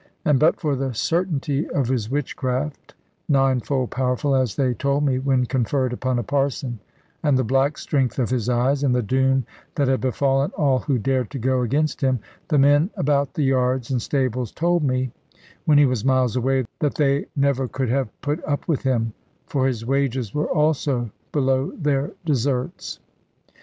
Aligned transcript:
And 0.25 0.39
but 0.39 0.59
for 0.59 0.75
the 0.75 0.95
certainty 0.95 1.69
of 1.69 1.87
his 1.89 2.09
witchcraft 2.09 2.95
(ninefold 3.29 3.91
powerful, 3.91 4.35
as 4.35 4.55
they 4.55 4.73
told 4.73 5.05
me, 5.05 5.19
when 5.19 5.45
conferred 5.45 5.93
upon 5.93 6.17
a 6.17 6.23
parson), 6.23 6.79
and 7.21 7.37
the 7.37 7.43
black 7.43 7.77
strength 7.77 8.17
of 8.17 8.31
his 8.31 8.49
eyes, 8.49 8.83
and 8.83 8.95
the 8.95 9.03
doom 9.03 9.45
that 9.75 9.87
had 9.87 10.01
befallen 10.01 10.49
all 10.57 10.79
who 10.79 10.97
dared 10.97 11.29
to 11.29 11.37
go 11.37 11.61
against 11.61 12.01
him, 12.01 12.17
the 12.47 12.57
men 12.57 12.89
about 12.97 13.35
the 13.35 13.43
yards 13.43 13.91
and 13.91 14.01
stables 14.01 14.51
told 14.51 14.81
me 14.81 15.11
when 15.65 15.77
he 15.77 15.85
was 15.85 16.03
miles 16.03 16.35
away 16.35 16.65
that 16.79 16.95
they 16.95 17.27
never 17.35 17.67
could 17.67 17.89
have 17.89 18.09
put 18.21 18.43
up 18.43 18.67
with 18.67 18.81
him; 18.81 19.13
for 19.45 19.67
his 19.67 19.85
wages 19.85 20.33
were 20.33 20.49
also 20.49 21.11
below 21.31 21.73
their 21.77 22.11
deserts. 22.25 22.99